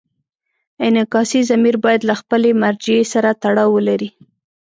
انعکاسي 0.87 1.41
ضمیر 1.49 1.75
باید 1.83 2.01
له 2.09 2.15
خپلې 2.21 2.49
مرجع 2.63 2.99
سره 3.13 3.29
تړاو 3.43 3.69
ولري. 3.75 4.09